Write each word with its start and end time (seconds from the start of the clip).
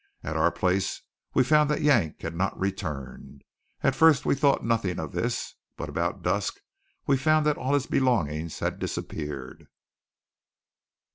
At 0.23 0.35
our 0.35 0.49
place 0.51 1.03
we 1.35 1.43
found 1.43 1.69
that 1.69 1.83
Yank 1.83 2.23
had 2.23 2.33
not 2.35 2.59
returned. 2.59 3.43
At 3.83 3.93
first 3.93 4.25
we 4.25 4.33
thought 4.33 4.65
nothing 4.65 4.97
of 4.99 5.11
this; 5.11 5.53
but 5.77 5.89
about 5.89 6.23
dusk 6.23 6.59
we 7.05 7.17
found 7.17 7.45
that 7.45 7.55
all 7.59 7.75
his 7.75 7.85
belongings 7.85 8.57
had 8.57 8.79
disappeared. 8.79 9.67